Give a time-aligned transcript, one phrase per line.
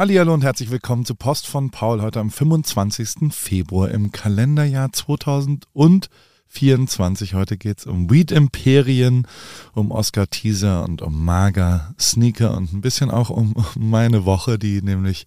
[0.00, 3.34] Hallihallo und herzlich willkommen zu Post von Paul heute am 25.
[3.34, 7.34] Februar im Kalenderjahr 2024.
[7.34, 9.26] Heute geht es um Weed Imperien,
[9.74, 14.80] um Oscar Teaser und um Mager Sneaker und ein bisschen auch um meine Woche, die
[14.80, 15.26] nämlich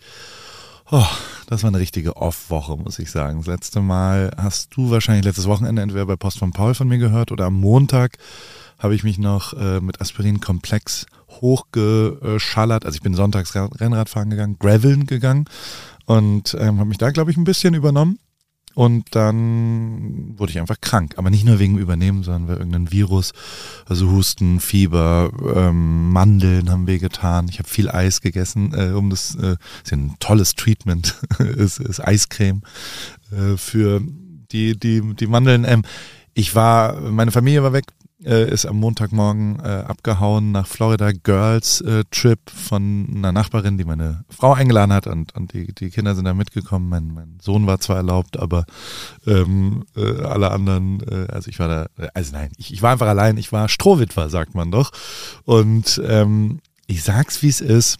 [0.89, 1.05] Oh,
[1.45, 3.37] das war eine richtige Off-Woche, muss ich sagen.
[3.37, 6.97] Das letzte Mal hast du wahrscheinlich letztes Wochenende entweder bei Post von Paul von mir
[6.97, 8.17] gehört oder am Montag
[8.79, 12.85] habe ich mich noch äh, mit Aspirin komplex hochgeschallert.
[12.85, 15.45] Also ich bin sonntags Rennradfahren gegangen, Graveln gegangen
[16.05, 18.19] und ähm, habe mich da, glaube ich, ein bisschen übernommen.
[18.75, 21.13] Und dann wurde ich einfach krank.
[21.17, 23.31] Aber nicht nur wegen Übernehmen, sondern weil irgendein Virus,
[23.85, 27.47] also Husten, Fieber, ähm, Mandeln haben wehgetan.
[27.49, 31.79] Ich habe viel Eis gegessen, äh, um das, äh, ist ja ein tolles Treatment, ist,
[31.79, 32.63] ist Eiscreme
[33.31, 34.01] äh, für
[34.51, 35.65] die, die, die Mandeln.
[35.65, 35.83] Ähm,
[36.33, 37.85] ich war, meine Familie war weg,
[38.25, 43.85] äh, ist am Montagmorgen äh, abgehauen nach Florida Girls äh, Trip von einer Nachbarin, die
[43.85, 46.89] meine Frau eingeladen hat und, und die, die Kinder sind da mitgekommen.
[46.89, 48.65] Mein, mein Sohn war zwar erlaubt, aber
[49.25, 53.07] ähm, äh, alle anderen, äh, also ich war da, also nein, ich, ich war einfach
[53.07, 54.91] allein, ich war Strohwitwer, sagt man doch.
[55.45, 57.97] Und ähm, ich sag's, wie es ist.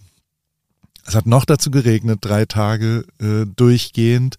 [1.06, 4.36] Es hat noch dazu geregnet, drei Tage äh, durchgehend.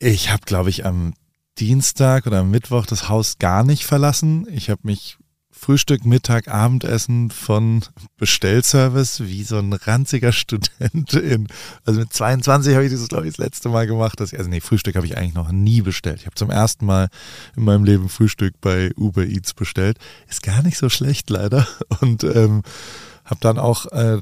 [0.00, 1.14] Ich habe, glaube ich, am
[1.58, 4.46] Dienstag oder Mittwoch das Haus gar nicht verlassen.
[4.50, 5.18] Ich habe mich
[5.50, 7.82] Frühstück, Mittag, Abendessen von
[8.18, 11.46] Bestellservice wie so ein ranziger Student in,
[11.84, 14.50] also mit 22 habe ich das glaube ich das letzte Mal gemacht, dass ich, also
[14.50, 16.18] nee, Frühstück habe ich eigentlich noch nie bestellt.
[16.20, 17.08] Ich habe zum ersten Mal
[17.56, 19.98] in meinem Leben Frühstück bei Uber Eats bestellt.
[20.28, 21.66] Ist gar nicht so schlecht leider
[22.00, 22.62] und ähm,
[23.24, 24.18] habe dann auch äh,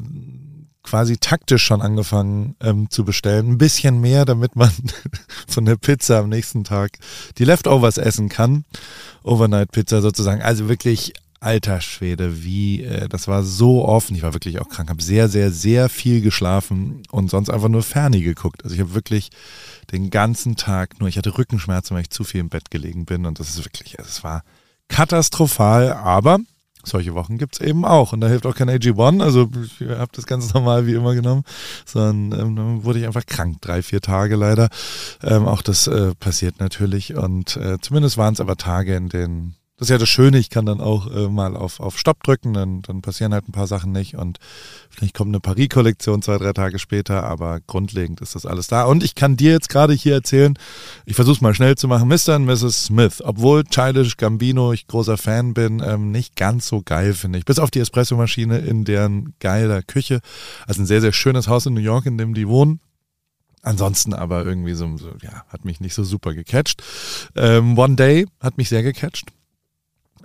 [0.82, 3.52] quasi taktisch schon angefangen ähm, zu bestellen.
[3.52, 4.70] Ein bisschen mehr, damit man
[5.48, 6.98] von der Pizza am nächsten Tag
[7.38, 8.64] die Leftovers essen kann.
[9.22, 10.42] Overnight Pizza sozusagen.
[10.42, 14.14] Also wirklich alter Schwede, wie, äh, das war so offen.
[14.14, 17.82] Ich war wirklich auch krank, habe sehr, sehr, sehr viel geschlafen und sonst einfach nur
[17.82, 18.62] Ferni geguckt.
[18.64, 19.30] Also ich habe wirklich
[19.90, 23.26] den ganzen Tag nur, ich hatte Rückenschmerzen, weil ich zu viel im Bett gelegen bin
[23.26, 24.44] und das ist wirklich, also es war
[24.88, 26.38] katastrophal, aber
[26.84, 28.12] solche Wochen gibt es eben auch.
[28.12, 29.22] Und da hilft auch kein AG1.
[29.22, 31.44] Also ich habe das ganz normal wie immer genommen,
[31.84, 34.68] sondern ähm, dann wurde ich einfach krank, drei, vier Tage leider.
[35.22, 37.14] Ähm, auch das äh, passiert natürlich.
[37.14, 40.48] Und äh, zumindest waren es aber Tage, in denen das ist ja das Schöne, ich
[40.48, 43.66] kann dann auch äh, mal auf, auf Stopp drücken, dann, dann passieren halt ein paar
[43.66, 44.38] Sachen nicht und
[44.90, 48.84] vielleicht kommt eine Paris-Kollektion zwei, drei Tage später, aber grundlegend ist das alles da.
[48.84, 50.56] Und ich kann dir jetzt gerade hier erzählen,
[51.04, 52.36] ich versuche es mal schnell zu machen, Mr.
[52.36, 52.84] und Mrs.
[52.84, 57.44] Smith, obwohl Childish Gambino ich großer Fan bin, ähm, nicht ganz so geil, finde ich.
[57.44, 60.20] Bis auf die Espressomaschine in deren geiler Küche.
[60.64, 62.78] Also ein sehr, sehr schönes Haus in New York, in dem die wohnen.
[63.62, 66.84] Ansonsten aber irgendwie so, so, ja, hat mich nicht so super gecatcht.
[67.34, 69.32] Ähm, One Day hat mich sehr gecatcht.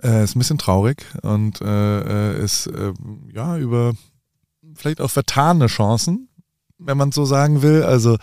[0.02, 2.92] Äh, ist ein bisschen traurig und äh, äh, ist äh,
[3.32, 3.94] ja über
[4.74, 6.27] vielleicht auch vertane Chancen
[6.78, 7.82] wenn man so sagen will.
[7.82, 8.16] Also,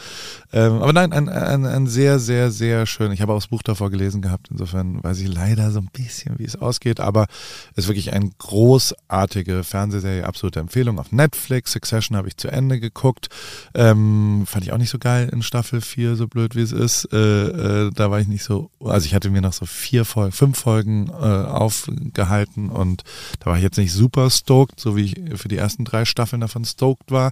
[0.53, 3.11] ähm, aber nein, ein, ein, ein sehr, sehr, sehr schön.
[3.11, 4.47] Ich habe auch das Buch davor gelesen gehabt.
[4.49, 7.01] Insofern weiß ich leider so ein bisschen, wie es ausgeht.
[7.01, 7.27] Aber
[7.71, 11.73] es ist wirklich eine großartige Fernsehserie, absolute Empfehlung auf Netflix.
[11.73, 13.27] Succession habe ich zu Ende geguckt.
[13.73, 17.09] Ähm, fand ich auch nicht so geil in Staffel 4, so blöd wie es ist.
[17.11, 20.31] Äh, äh, da war ich nicht so, also ich hatte mir noch so vier Folgen,
[20.31, 23.03] fünf Folgen äh, aufgehalten und
[23.39, 26.39] da war ich jetzt nicht super stoked, so wie ich für die ersten drei Staffeln
[26.39, 27.31] davon stoked war.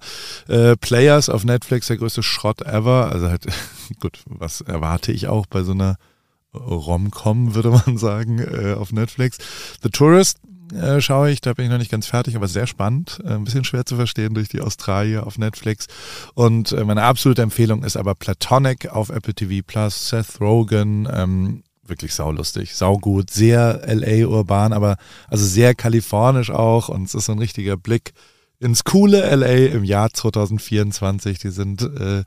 [0.49, 3.11] Äh, Player Players auf Netflix der größte Schrott ever.
[3.11, 3.45] Also halt,
[3.99, 5.97] gut, was erwarte ich auch bei so einer
[6.55, 9.37] Rom-Com, würde man sagen, äh, auf Netflix.
[9.83, 10.39] The Tourist
[10.73, 13.21] äh, schaue ich, da bin ich noch nicht ganz fertig, aber sehr spannend.
[13.23, 15.85] Äh, ein bisschen schwer zu verstehen durch die Australier auf Netflix.
[16.33, 21.61] Und äh, meine absolute Empfehlung ist aber Platonic auf Apple TV Plus, Seth Rogen, ähm,
[21.85, 24.97] wirklich saulustig, saugut, sehr LA urban, aber
[25.27, 28.13] also sehr kalifornisch auch und es ist so ein richtiger Blick
[28.63, 31.39] ins coole LA im Jahr 2024.
[31.39, 32.23] Die sind äh,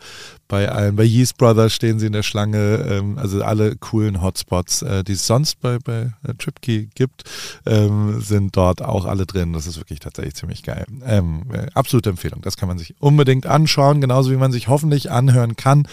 [0.48, 4.82] bei allen, bei Yeast Brothers stehen sie in der Schlange, ähm, also alle coolen Hotspots,
[4.82, 7.24] äh, die es sonst bei, bei äh, TripKey gibt,
[7.66, 9.52] ähm, sind dort auch alle drin.
[9.52, 10.86] Das ist wirklich tatsächlich ziemlich geil.
[11.04, 12.42] Ähm, äh, absolute Empfehlung.
[12.42, 15.88] Das kann man sich unbedingt anschauen, genauso wie man sich hoffentlich anhören kann.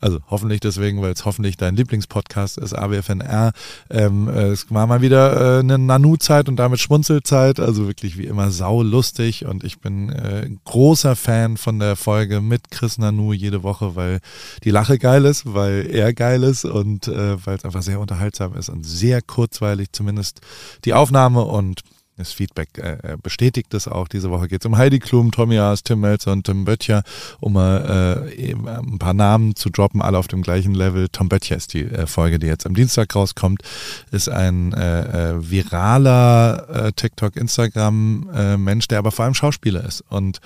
[0.00, 3.52] Also hoffentlich deswegen, weil es hoffentlich dein Lieblingspodcast ist, AWFNR.
[3.90, 7.58] Ähm, äh, es war mal wieder äh, eine Nanu-Zeit und damit Schmunzelzeit.
[7.58, 12.40] Also wirklich wie immer sau lustig und ich bin äh, großer Fan von der Folge
[12.40, 14.20] mit Chris Nanu jede Woche, weil
[14.64, 18.54] die Lache geil ist, weil er geil ist und äh, weil es einfach sehr unterhaltsam
[18.54, 20.40] ist und sehr kurzweilig zumindest
[20.84, 21.82] die Aufnahme und
[22.16, 24.08] das Feedback äh, äh bestätigt es auch.
[24.08, 27.02] Diese Woche geht es um Heidi Klum, Tommy Haas, Tim Melzer und Tim Böttcher,
[27.40, 31.08] um mal äh, ein paar Namen zu droppen, alle auf dem gleichen Level.
[31.08, 33.62] Tom Böttcher ist die äh, Folge, die jetzt am Dienstag rauskommt,
[34.10, 40.02] ist ein äh, äh, viraler TikTok, Instagram-Mensch, der aber vor allem Schauspieler ist.
[40.08, 40.40] Und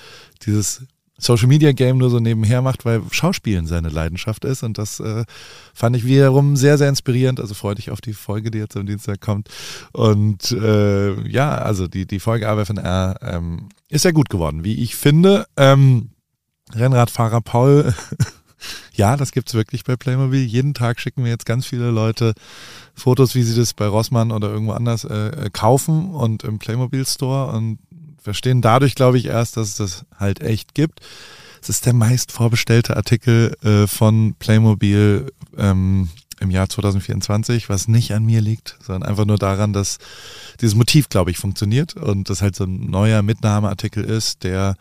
[0.44, 0.82] dieses
[1.20, 4.62] Social Media Game nur so nebenher macht, weil Schauspielen seine Leidenschaft ist.
[4.62, 5.24] Und das äh,
[5.74, 7.40] fand ich wiederum sehr, sehr inspirierend.
[7.40, 9.48] Also freue dich auf die Folge, die jetzt am Dienstag kommt.
[9.92, 14.96] Und äh, ja, also die, die Folge AWFNR ähm, ist sehr gut geworden, wie ich
[14.96, 15.46] finde.
[15.56, 16.10] Ähm,
[16.74, 17.94] Rennradfahrer Paul
[18.94, 20.44] ja, das gibt's wirklich bei Playmobil.
[20.44, 22.34] Jeden Tag schicken mir jetzt ganz viele Leute
[22.94, 27.06] Fotos, wie sie das bei Rossmann oder irgendwo anders äh, äh kaufen und im Playmobil
[27.06, 27.78] Store und
[28.20, 31.00] verstehen dadurch, glaube ich, erst, dass es das halt echt gibt.
[31.62, 36.08] Es ist der meist vorbestellte Artikel äh, von Playmobil ähm,
[36.40, 39.98] im Jahr 2024, was nicht an mir liegt, sondern einfach nur daran, dass
[40.60, 44.76] dieses Motiv, glaube ich, funktioniert und das halt so ein neuer Mitnahmeartikel ist, der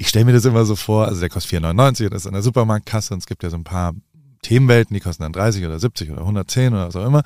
[0.00, 2.42] ich stelle mir das immer so vor, also der kostet 4,99 und ist an der
[2.42, 3.94] Supermarktkasse und es gibt ja so ein paar
[4.42, 7.22] Themenwelten, die kosten dann 30 oder 70 oder 110 oder auch immer.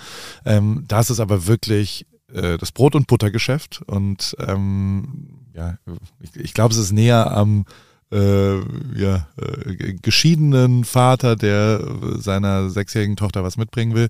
[0.46, 5.76] Ähm, das ist aber wirklich äh, das Brot- und Buttergeschäft und ähm, ja,
[6.20, 7.66] ich, ich glaube, es ist näher am
[8.12, 8.58] äh,
[8.94, 11.80] ja, äh, geschiedenen Vater, der
[12.18, 14.08] seiner sechsjährigen Tochter was mitbringen will.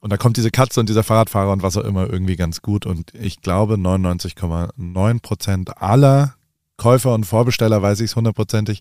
[0.00, 2.86] Und da kommt diese Katze und dieser Fahrradfahrer und was auch immer irgendwie ganz gut.
[2.86, 6.34] Und ich glaube, 99,9 Prozent aller
[6.78, 8.80] Käufer und Vorbesteller, weiß ich es hundertprozentig,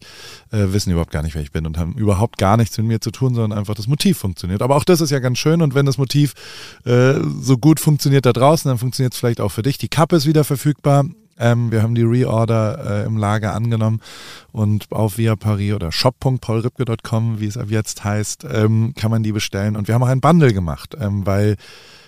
[0.51, 3.01] äh, wissen überhaupt gar nicht, wer ich bin und haben überhaupt gar nichts mit mir
[3.01, 4.61] zu tun, sondern einfach das Motiv funktioniert.
[4.61, 6.33] Aber auch das ist ja ganz schön und wenn das Motiv
[6.85, 9.77] äh, so gut funktioniert da draußen, dann funktioniert es vielleicht auch für dich.
[9.77, 11.05] Die Kappe ist wieder verfügbar.
[11.39, 14.01] Ähm, wir haben die Reorder äh, im Lager angenommen
[14.51, 19.31] und auf via Paris oder shop.paulripke.com, wie es ab jetzt heißt, ähm, kann man die
[19.31, 19.75] bestellen.
[19.75, 21.57] Und wir haben auch ein Bundle gemacht, ähm, weil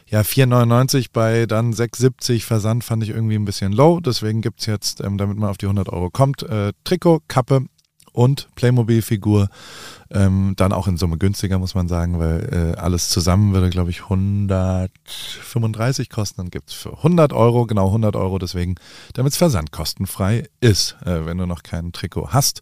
[0.09, 3.99] ja, 4,99 bei dann 6,70 Versand fand ich irgendwie ein bisschen low.
[3.99, 7.65] Deswegen gibt's jetzt, ähm, damit man auf die 100 Euro kommt, äh, Trikot, Kappe
[8.11, 9.49] und Playmobil-Figur.
[10.11, 13.91] Ähm, dann auch in Summe günstiger, muss man sagen, weil äh, alles zusammen würde, glaube
[13.91, 16.41] ich, 135 kosten.
[16.41, 18.73] Dann gibt's für 100 Euro, genau 100 Euro, deswegen,
[19.13, 20.97] damit es versandkostenfrei ist.
[21.05, 22.61] Äh, wenn du noch kein Trikot hast,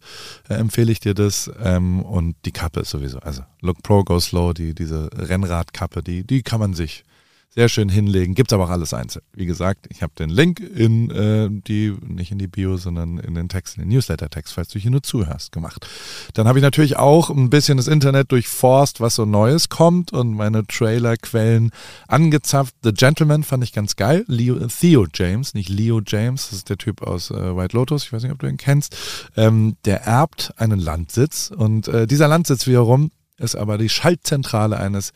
[0.50, 1.50] äh, empfehle ich dir das.
[1.62, 3.20] Ähm, und die Kappe sowieso.
[3.20, 7.04] Also Look Pro Go Slow, die, diese Rennradkappe, die, die kann man sich
[7.50, 8.34] sehr schön hinlegen.
[8.34, 9.24] Gibt's aber auch alles einzeln.
[9.32, 13.34] Wie gesagt, ich habe den Link in äh, die, nicht in die Bio, sondern in
[13.34, 15.86] den Text, in den Newsletter-Text, falls du hier nur zuhörst, gemacht.
[16.34, 20.34] Dann habe ich natürlich auch ein bisschen das Internet durchforst, was so Neues kommt und
[20.34, 21.70] meine Trailer-Quellen
[22.06, 22.74] angezapft.
[22.82, 24.24] The Gentleman fand ich ganz geil.
[24.28, 28.12] Leo, Theo James, nicht Leo James, das ist der Typ aus äh, White Lotus, ich
[28.12, 28.96] weiß nicht, ob du ihn kennst.
[29.36, 35.12] Ähm, der erbt einen Landsitz und äh, dieser Landsitz wiederum ist aber die Schaltzentrale eines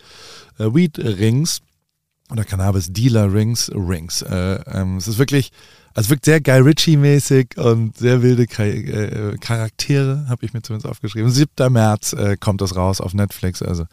[0.59, 1.61] äh, Weed-Rings
[2.33, 4.23] oder Cannabis Dealer Rings Rings.
[4.23, 5.53] Äh, ähm, es ist wirklich,
[5.95, 11.31] also wirkt sehr Guy Ritchie-mäßig und sehr wilde äh, Charaktere, habe ich mir zumindest aufgeschrieben.
[11.31, 11.71] 7.
[11.71, 13.85] März äh, kommt das raus auf Netflix, also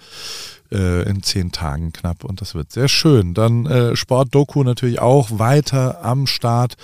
[0.72, 3.34] äh, in zehn Tagen knapp und das wird sehr schön.
[3.34, 6.76] Dann äh, Sport-Doku natürlich auch weiter am Start.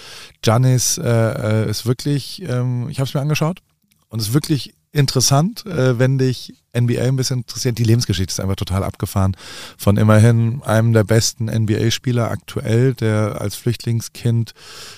[0.44, 3.62] Janis äh, äh, ist wirklich, ähm, ich habe es mir angeschaut
[4.10, 7.78] und ist wirklich interessant, äh, wenn dich NBA ein bisschen interessiert.
[7.78, 9.36] Die Lebensgeschichte ist einfach total abgefahren.
[9.78, 14.54] Von immerhin einem der besten NBA-Spieler aktuell, der als Flüchtlingskind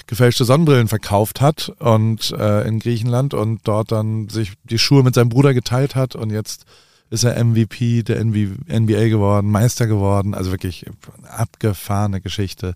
[0.08, 5.16] gefälschte Sonnenbrillen verkauft hat und äh, in Griechenland und dort dann sich die Schuhe mit
[5.16, 6.66] seinem Bruder geteilt hat und jetzt
[7.10, 10.34] ist er MVP der NBA geworden, Meister geworden.
[10.34, 10.86] Also wirklich
[11.30, 12.76] abgefahrene Geschichte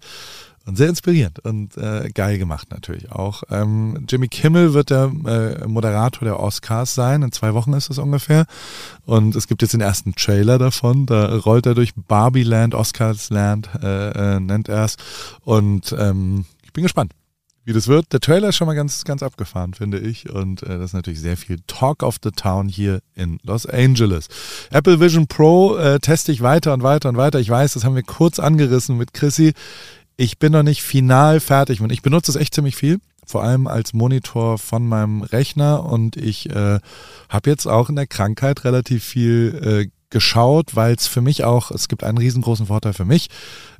[0.65, 3.43] und sehr inspirierend und äh, geil gemacht natürlich auch.
[3.49, 7.23] Ähm, Jimmy Kimmel wird der äh, Moderator der Oscars sein.
[7.23, 8.45] In zwei Wochen ist es ungefähr.
[9.05, 11.07] Und es gibt jetzt den ersten Trailer davon.
[11.07, 14.97] Da rollt er durch Barbie-Land, Oscars-Land, äh, äh, nennt er es.
[15.43, 17.13] Und ähm, ich bin gespannt
[17.63, 18.11] wie das wird.
[18.11, 20.29] Der Trailer ist schon mal ganz, ganz abgefahren, finde ich.
[20.29, 24.27] Und äh, das ist natürlich sehr viel Talk of the Town hier in Los Angeles.
[24.71, 27.39] Apple Vision Pro äh, teste ich weiter und weiter und weiter.
[27.39, 29.53] Ich weiß, das haben wir kurz angerissen mit Chrissy.
[30.21, 33.65] Ich bin noch nicht final fertig und ich benutze es echt ziemlich viel, vor allem
[33.65, 36.79] als Monitor von meinem Rechner und ich äh,
[37.27, 41.71] habe jetzt auch in der Krankheit relativ viel äh, geschaut, weil es für mich auch,
[41.71, 43.31] es gibt einen riesengroßen Vorteil für mich.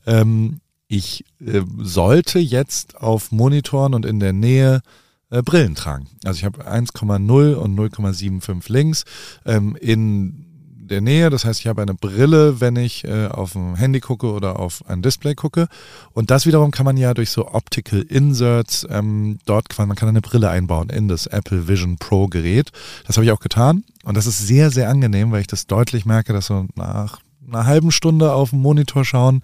[0.07, 4.81] Ähm, ich äh, sollte jetzt auf Monitoren und in der Nähe
[5.29, 6.07] äh, Brillen tragen.
[6.23, 9.03] Also ich habe 1,0 und 0,75 links.
[9.45, 10.50] Ähm, in
[10.91, 11.29] der Nähe.
[11.29, 14.83] Das heißt, ich habe eine Brille, wenn ich äh, auf ein Handy gucke oder auf
[14.87, 15.67] ein Display gucke.
[16.13, 20.09] Und das wiederum kann man ja durch so Optical Inserts, ähm, dort kann man kann
[20.09, 22.71] eine Brille einbauen in das Apple Vision Pro Gerät.
[23.07, 23.83] Das habe ich auch getan.
[24.03, 27.65] Und das ist sehr, sehr angenehm, weil ich das deutlich merke, dass so nach einer
[27.65, 29.41] halben Stunde auf dem Monitor schauen,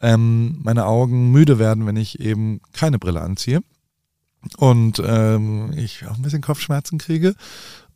[0.00, 3.60] ähm, meine Augen müde werden, wenn ich eben keine Brille anziehe.
[4.56, 7.34] Und ähm, ich auch ein bisschen Kopfschmerzen kriege.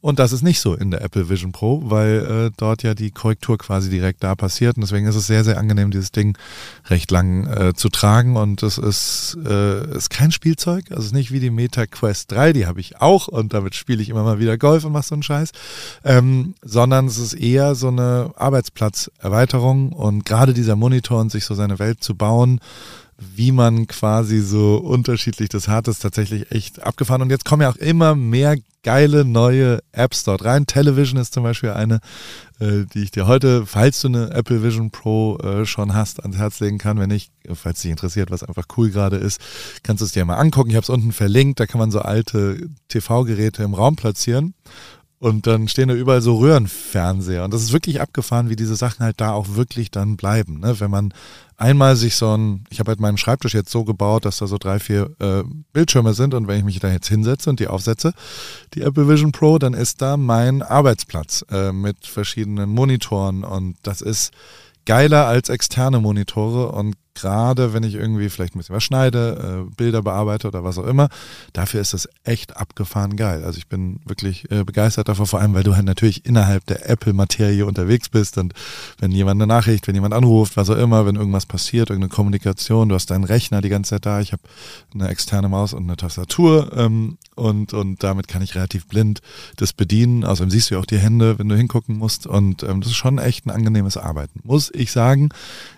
[0.03, 3.13] Und das ist nicht so in der Apple Vision Pro, weil äh, dort ja die
[3.13, 4.77] Korrektur quasi direkt da passiert.
[4.77, 6.37] Und deswegen ist es sehr, sehr angenehm, dieses Ding
[6.91, 8.37] recht lang äh, zu tragen.
[8.37, 10.87] Und es ist, äh, ist kein Spielzeug.
[10.91, 13.77] Also es ist nicht wie die Meta Quest 3, die habe ich auch und damit
[13.77, 15.53] spiele ich immer mal wieder Golf und mache so einen Scheiß.
[16.05, 21.55] Ähm, sondern es ist eher so eine Arbeitsplatzerweiterung und gerade dieser Monitor und sich so
[21.55, 22.59] seine Welt zu bauen,
[23.35, 27.23] wie man quasi so unterschiedlich das hat, ist tatsächlich echt abgefahren.
[27.23, 30.67] Und jetzt kommen ja auch immer mehr geile neue Apps dort rein.
[30.67, 32.01] Television ist zum Beispiel eine,
[32.59, 36.37] äh, die ich dir heute, falls du eine Apple Vision Pro äh, schon hast, ans
[36.37, 36.99] Herz legen kann.
[36.99, 39.41] Wenn nicht, falls dich interessiert, was einfach cool gerade ist,
[39.83, 40.71] kannst du es dir mal angucken.
[40.71, 41.61] Ich habe es unten verlinkt.
[41.61, 44.55] Da kann man so alte TV-Geräte im Raum platzieren.
[45.23, 47.45] Und dann stehen da überall so Röhrenfernseher.
[47.45, 50.59] Und das ist wirklich abgefahren, wie diese Sachen halt da auch wirklich dann bleiben.
[50.59, 50.81] Ne?
[50.81, 51.15] Wenn man
[51.57, 54.59] einmal sich so ein, ich habe halt meinen Schreibtisch jetzt so gebaut, dass da so
[54.59, 58.15] drei, vier äh, Bildschirme sind und wenn ich mich da jetzt hinsetze und die aufsetze,
[58.75, 64.01] die Apple Vision Pro, dann ist da mein Arbeitsplatz äh, mit verschiedenen Monitoren und das
[64.01, 64.33] ist
[64.87, 69.75] geiler als externe Monitore und gerade wenn ich irgendwie vielleicht ein bisschen was schneide, äh,
[69.77, 71.09] Bilder bearbeite oder was auch immer,
[71.53, 73.45] dafür ist das echt abgefahren geil.
[73.45, 76.89] Also ich bin wirklich äh, begeistert davon, vor allem weil du halt natürlich innerhalb der
[76.89, 78.55] Apple-Materie unterwegs bist und
[78.99, 82.89] wenn jemand eine Nachricht, wenn jemand anruft, was auch immer, wenn irgendwas passiert, irgendeine Kommunikation,
[82.89, 84.43] du hast deinen Rechner die ganze Zeit da, ich habe
[84.95, 89.21] eine externe Maus und eine Tastatur ähm, und, und damit kann ich relativ blind
[89.57, 90.25] das bedienen.
[90.25, 92.97] Außerdem siehst du ja auch die Hände, wenn du hingucken musst und ähm, das ist
[92.97, 94.41] schon echt ein angenehmes Arbeiten.
[94.45, 95.31] Muss ich sagen,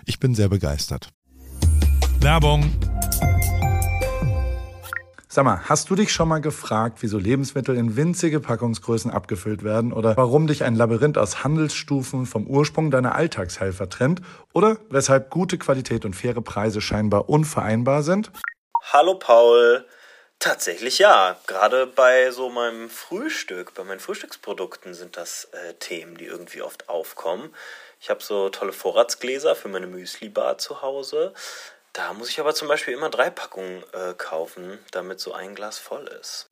[0.05, 1.09] ich bin sehr begeistert.
[2.19, 2.71] Werbung.
[5.27, 9.91] Sag mal, hast du dich schon mal gefragt, wieso Lebensmittel in winzige Packungsgrößen abgefüllt werden
[9.91, 14.21] oder warum dich ein Labyrinth aus Handelsstufen vom Ursprung deiner Alltagshelfer trennt
[14.53, 18.31] oder weshalb gute Qualität und faire Preise scheinbar unvereinbar sind?
[18.93, 19.85] Hallo Paul.
[20.39, 21.37] Tatsächlich ja.
[21.47, 26.87] Gerade bei so meinem Frühstück, bei meinen Frühstücksprodukten sind das äh, Themen, die irgendwie oft
[26.87, 27.53] aufkommen.
[28.05, 31.33] Ich habe so tolle Vorratsgläser für meine Müsli-Bar zu Hause.
[31.91, 35.79] Da muss ich aber zum Beispiel immer drei Packungen äh, kaufen, damit so ein Glas
[35.79, 36.51] voll ist.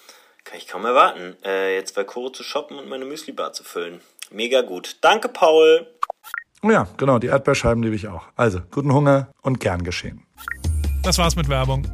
[0.43, 4.01] Kann ich kaum erwarten, äh, jetzt bei Koro zu shoppen und meine Müsli-Bar zu füllen.
[4.31, 4.97] Mega gut.
[5.01, 5.87] Danke, Paul.
[6.63, 8.23] Oh ja, genau, die Erdbeerscheiben liebe ich auch.
[8.35, 10.25] Also, guten Hunger und gern geschehen.
[11.03, 11.87] Das war's mit Werbung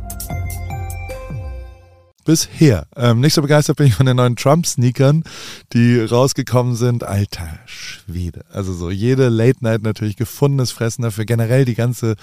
[2.27, 2.87] bisher.
[2.97, 5.23] Ähm, nicht so begeistert bin ich von den neuen Trump-Sneakern,
[5.71, 7.05] die rausgekommen sind.
[7.05, 8.43] Alter Schwede.
[8.51, 11.23] Also so jede Late Night natürlich gefundenes Fressen dafür.
[11.23, 12.17] Generell die ganze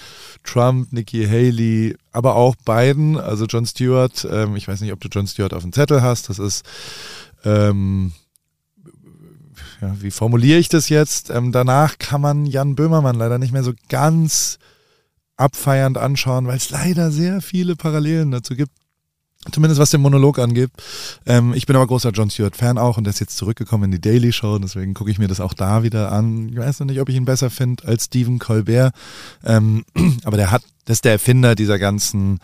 [0.44, 4.28] Trump, Nikki Haley, aber auch Biden, also John Stewart.
[4.30, 6.28] Ähm, ich weiß nicht, ob du John Stewart auf dem Zettel hast.
[6.28, 6.66] Das ist,
[7.44, 8.12] ähm,
[9.80, 11.30] ja, wie formuliere ich das jetzt?
[11.30, 14.58] Ähm, danach kann man Jan Böhmermann leider nicht mehr so ganz
[15.38, 18.83] abfeiernd anschauen, weil es leider sehr viele Parallelen dazu gibt.
[19.52, 20.70] Zumindest was den Monolog angeht.
[21.26, 24.00] Ähm, ich bin aber großer John Stewart-Fan auch und der ist jetzt zurückgekommen in die
[24.00, 26.48] Daily Show, deswegen gucke ich mir das auch da wieder an.
[26.48, 28.94] Ich weiß noch nicht, ob ich ihn besser finde als Stephen Colbert.
[29.44, 29.84] Ähm,
[30.24, 32.38] aber der hat, das ist der Erfinder dieser ganzen,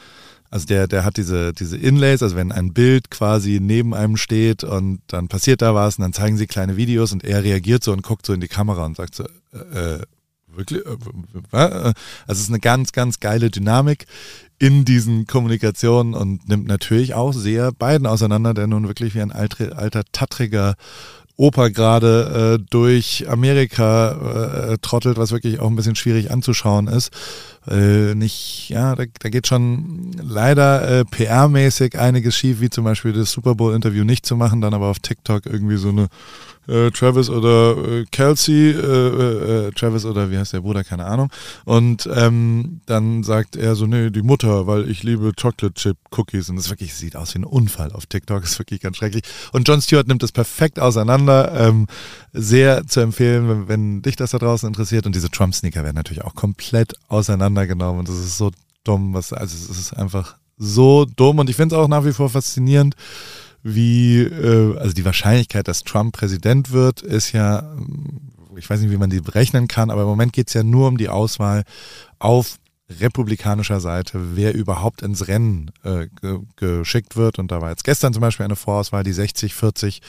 [0.50, 4.62] also der, der hat diese, diese Inlays, also wenn ein Bild quasi neben einem steht
[4.62, 7.92] und dann passiert da was und dann zeigen sie kleine Videos und er reagiert so
[7.92, 10.02] und guckt so in die Kamera und sagt so, äh, äh
[10.54, 10.84] wirklich?
[10.84, 10.96] Äh,
[11.52, 11.94] also
[12.26, 14.06] es ist eine ganz, ganz geile Dynamik
[14.58, 19.32] in diesen Kommunikationen und nimmt natürlich auch sehr beiden auseinander, der nun wirklich wie ein
[19.32, 20.74] alter, alter tattriger
[21.40, 27.10] Opa gerade äh, durch Amerika äh, trottelt, was wirklich auch ein bisschen schwierig anzuschauen ist.
[27.66, 33.14] Äh, nicht, ja, da, da geht schon leider äh, PR-mäßig einiges schief, wie zum Beispiel
[33.14, 36.08] das Super Bowl-Interview nicht zu machen, dann aber auf TikTok irgendwie so eine
[36.68, 41.06] äh, Travis oder äh, Kelsey, äh, äh, äh, Travis oder wie heißt der Bruder, keine
[41.06, 41.30] Ahnung.
[41.64, 46.48] Und ähm, dann sagt er so, nee, die Mutter, weil ich liebe Chocolate Chip Cookies.
[46.48, 49.24] Und das wirklich sieht aus wie ein Unfall auf TikTok, ist wirklich ganz schrecklich.
[49.52, 51.52] Und John Stewart nimmt das perfekt auseinander.
[51.56, 51.86] Ähm,
[52.32, 55.06] sehr zu empfehlen, wenn, wenn dich das da draußen interessiert.
[55.06, 58.00] Und diese Trump-Sneaker werden natürlich auch komplett auseinandergenommen.
[58.00, 58.50] Und das ist so
[58.84, 61.38] dumm, was, also es ist einfach so dumm.
[61.38, 62.94] Und ich finde es auch nach wie vor faszinierend,
[63.62, 67.76] wie, äh, also die Wahrscheinlichkeit, dass Trump Präsident wird, ist ja,
[68.56, 70.88] ich weiß nicht, wie man die berechnen kann, aber im Moment geht es ja nur
[70.88, 71.64] um die Auswahl
[72.18, 72.58] auf
[72.98, 77.38] republikanischer Seite, wer überhaupt ins Rennen äh, ge geschickt wird.
[77.38, 80.00] Und da war jetzt gestern zum Beispiel eine Vorauswahl, die 60-40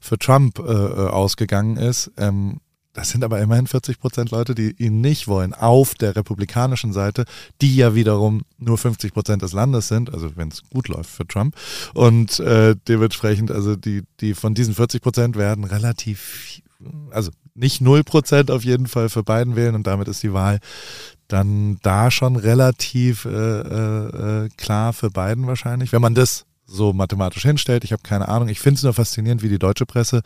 [0.00, 2.12] für Trump äh, äh, ausgegangen ist.
[2.16, 2.60] Ähm,
[2.98, 7.26] das sind aber immerhin 40 Prozent Leute, die ihn nicht wollen, auf der republikanischen Seite,
[7.62, 11.24] die ja wiederum nur 50 Prozent des Landes sind, also wenn es gut läuft für
[11.24, 11.54] Trump.
[11.94, 16.60] Und äh, dementsprechend, also die, die von diesen 40 Prozent werden relativ,
[17.10, 20.58] also nicht 0 Prozent auf jeden Fall für Biden wählen und damit ist die Wahl
[21.28, 26.92] dann da schon relativ äh, äh, äh klar für Biden wahrscheinlich, wenn man das so
[26.92, 27.84] mathematisch hinstellt.
[27.84, 28.48] Ich habe keine Ahnung.
[28.48, 30.22] Ich finde es nur faszinierend, wie die deutsche Presse,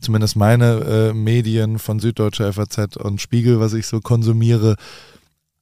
[0.00, 4.76] zumindest meine äh, Medien von Süddeutsche FAZ und Spiegel, was ich so konsumiere,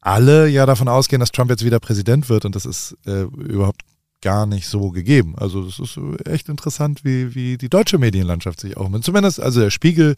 [0.01, 3.83] alle ja davon ausgehen, dass Trump jetzt wieder Präsident wird und das ist äh, überhaupt
[4.23, 5.35] gar nicht so gegeben.
[5.37, 9.71] Also es ist echt interessant, wie, wie die deutsche Medienlandschaft sich auch, zumindest also der
[9.71, 10.17] Spiegel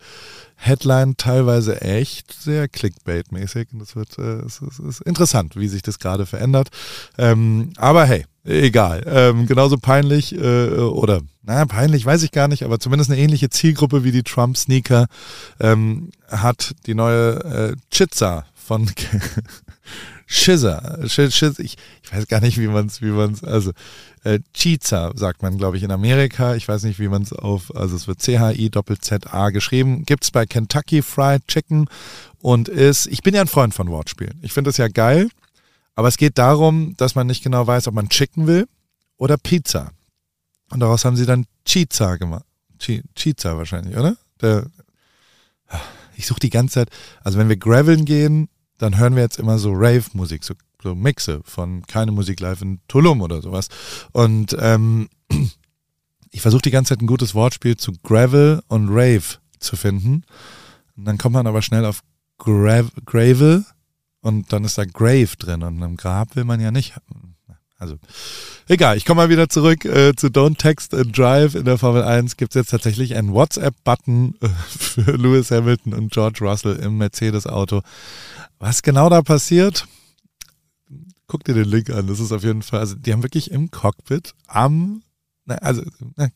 [0.56, 5.82] Headline teilweise echt sehr Clickbait-mäßig und das wird, äh, es, ist, ist interessant, wie sich
[5.82, 6.68] das gerade verändert.
[7.16, 9.02] Ähm, aber hey, egal.
[9.06, 13.48] Ähm, genauso peinlich äh, oder naja, peinlich weiß ich gar nicht, aber zumindest eine ähnliche
[13.48, 15.06] Zielgruppe wie die Trump-Sneaker
[15.60, 18.90] ähm, hat die neue äh, Chitza von
[20.26, 20.98] Schizzer.
[21.08, 23.72] Sch Sch ich, ich weiß gar nicht, wie man es, wie man es, also
[24.24, 26.54] äh, Chiza sagt man, glaube ich, in Amerika.
[26.54, 30.04] Ich weiß nicht, wie man es auf, also es wird C-H-I-Z-A geschrieben.
[30.04, 31.88] Gibt's bei Kentucky Fried Chicken
[32.40, 34.38] und ist, ich bin ja ein Freund von Wortspielen.
[34.42, 35.28] Ich finde das ja geil,
[35.98, 38.68] aber es geht darum, dass man nicht genau weiß, ob man Chicken will
[39.16, 39.90] oder Pizza.
[40.70, 42.44] Und daraus haben sie dann Chiza gemacht.
[42.78, 44.16] Chiza wahrscheinlich, oder?
[44.40, 44.70] Der,
[46.14, 46.90] ich suche die ganze Zeit,
[47.24, 51.40] also wenn wir graveln gehen, dann hören wir jetzt immer so Rave-Musik, so, so Mixe
[51.42, 53.66] von keine Musik live in Tulum oder sowas.
[54.12, 55.08] Und ähm,
[56.30, 60.22] ich versuche die ganze Zeit ein gutes Wortspiel zu Gravel und Rave zu finden.
[60.96, 62.02] Und dann kommt man aber schnell auf
[62.38, 63.64] Grav Gravel
[64.20, 66.94] und dann ist da Grave drin und im Grab will man ja nicht
[67.80, 67.96] also,
[68.66, 71.54] egal, ich komme mal wieder zurück äh, zu Don't Text and Drive.
[71.54, 76.10] In der Formel 1 gibt es jetzt tatsächlich einen WhatsApp-Button äh, für Lewis Hamilton und
[76.12, 77.82] George Russell im Mercedes-Auto.
[78.58, 79.86] Was genau da passiert?
[81.28, 82.08] Guck dir den Link an.
[82.08, 85.02] Das ist auf jeden Fall, also die haben wirklich im Cockpit am
[85.56, 85.82] also,
[86.16, 86.28] na,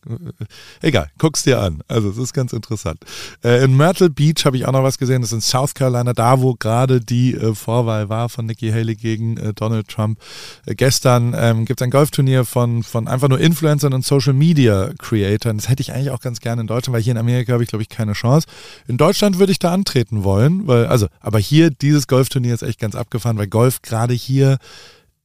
[0.81, 1.83] egal, guck's dir an.
[1.89, 3.01] Also, es ist ganz interessant.
[3.45, 5.21] Äh, in Myrtle Beach habe ich auch noch was gesehen.
[5.21, 8.95] Das ist in South Carolina, da wo gerade die äh, Vorwahl war von Nikki Haley
[8.97, 10.19] gegen äh, Donald Trump.
[10.67, 14.91] Äh, gestern ähm, gibt es ein Golfturnier von, von einfach nur Influencern und Social Media
[14.99, 15.57] Creators.
[15.57, 17.69] Das hätte ich eigentlich auch ganz gerne in Deutschland, weil hier in Amerika habe ich,
[17.69, 18.47] glaube ich, keine Chance.
[18.87, 22.81] In Deutschland würde ich da antreten wollen, weil, also, aber hier, dieses Golfturnier ist echt
[22.81, 24.59] ganz abgefahren, weil Golf gerade hier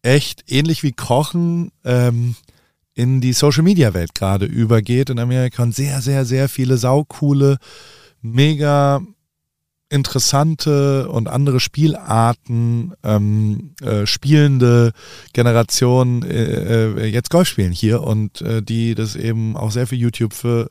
[0.02, 2.36] echt ähnlich wie Kochen, ähm,
[2.98, 7.58] in die Social Media Welt gerade übergeht in Amerika und sehr, sehr, sehr viele saukoole,
[8.24, 9.02] mega
[9.90, 14.94] interessante und andere Spielarten ähm, äh, spielende
[15.32, 19.96] Generationen äh, äh, jetzt Golf spielen hier und äh, die das eben auch sehr für
[19.96, 20.68] YouTube, für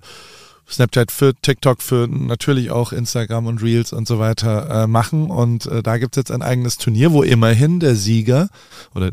[0.68, 5.30] Snapchat, für TikTok, für natürlich auch Instagram und Reels und so weiter äh, machen.
[5.30, 8.48] Und äh, da gibt's jetzt ein eigenes Turnier, wo immerhin der Sieger
[8.96, 9.12] oder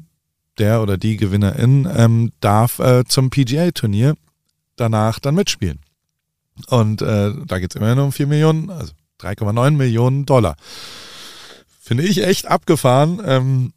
[0.57, 4.15] der oder die Gewinnerin ähm, darf äh, zum PGA-Turnier
[4.75, 5.79] danach dann mitspielen.
[6.67, 10.55] Und äh, da geht es immerhin um 4 Millionen, also 3,9 Millionen Dollar.
[11.79, 13.73] Finde ich echt abgefahren, ähm,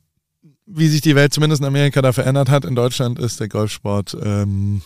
[0.66, 2.64] wie sich die Welt zumindest in Amerika da verändert hat.
[2.64, 4.82] In Deutschland ist der Golfsport, ähm,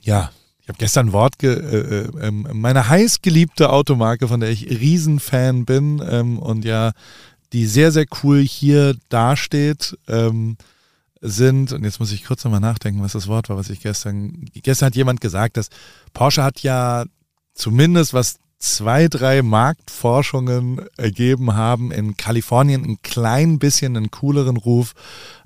[0.00, 4.50] ja, ich habe gestern ein Wort, ge äh, äh, ähm, meine heißgeliebte Automarke, von der
[4.50, 6.92] ich Riesenfan bin ähm, und ja,
[7.52, 9.96] die sehr, sehr cool hier dasteht.
[10.08, 10.56] Ähm,
[11.20, 14.46] sind, und jetzt muss ich kurz nochmal nachdenken, was das Wort war, was ich gestern,
[14.54, 15.68] gestern hat jemand gesagt, dass
[16.12, 17.04] Porsche hat ja
[17.54, 24.94] zumindest was zwei, drei Marktforschungen ergeben haben, in Kalifornien ein klein bisschen einen cooleren Ruf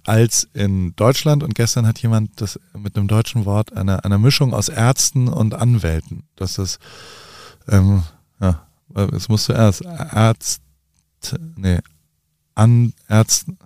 [0.04, 1.42] als in Deutschland.
[1.42, 5.54] Und gestern hat jemand das mit einem deutschen Wort, einer, einer Mischung aus Ärzten und
[5.54, 6.78] Anwälten, dass das
[7.68, 8.02] Ähm,
[8.40, 8.66] ja,
[9.12, 10.62] es muss zuerst Arzt,
[11.56, 11.78] nee,
[12.54, 13.58] an Ärzten,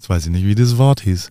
[0.00, 1.30] jetzt weiß ich nicht, wie dieses Wort hieß.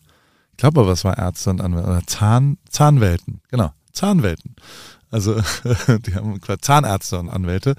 [0.51, 4.55] Ich glaube aber, es war Ärzte und Anwälte, Zahn, Zahnwelten, genau, Zahnwelten.
[5.09, 5.41] Also
[6.05, 7.73] die haben Zahnärzte und Anwälte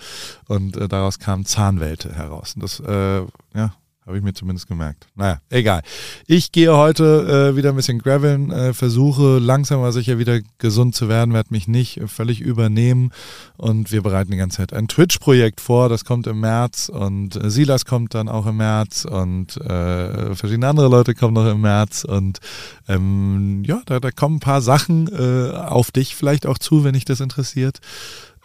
[0.49, 2.55] und äh, daraus kam Zahnwelte heraus.
[2.57, 3.21] Und das, äh,
[3.55, 3.73] ja,
[4.11, 5.07] habe ich mir zumindest gemerkt.
[5.15, 5.83] Naja, egal.
[6.27, 10.97] Ich gehe heute äh, wieder ein bisschen graveln, äh, versuche langsam aber sicher wieder gesund
[10.97, 13.13] zu werden, werde mich nicht völlig übernehmen.
[13.57, 17.51] Und wir bereiten die ganze Zeit ein Twitch-Projekt vor, das kommt im März und äh,
[17.51, 22.03] Silas kommt dann auch im März und äh, verschiedene andere Leute kommen noch im März.
[22.03, 22.41] Und
[22.89, 26.95] ähm, ja, da, da kommen ein paar Sachen äh, auf dich vielleicht auch zu, wenn
[26.95, 27.79] dich das interessiert.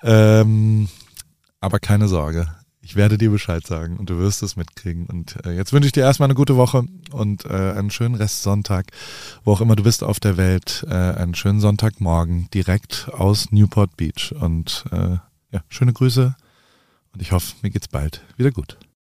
[0.04, 0.90] Ähm,
[1.60, 2.50] aber keine Sorge,
[2.96, 5.06] ich werde dir Bescheid sagen und du wirst es mitkriegen.
[5.08, 8.86] Und äh, jetzt wünsche ich dir erstmal eine gute Woche und äh, einen schönen Restsonntag,
[9.44, 10.86] wo auch immer du bist auf der Welt.
[10.88, 14.34] Äh, einen schönen Sonntagmorgen direkt aus Newport Beach.
[14.40, 15.18] Und äh,
[15.52, 16.38] ja, schöne Grüße
[17.14, 18.78] und ich hoffe, mir geht's bald wieder gut.